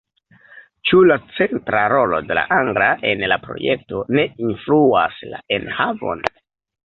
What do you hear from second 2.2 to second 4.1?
de la angla en la projekto